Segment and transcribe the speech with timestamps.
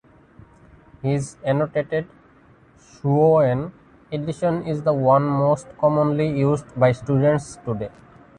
[1.03, 2.07] His annotated
[2.75, 3.71] "Shuowen"
[4.11, 7.91] edition is the one most commonly used by students today.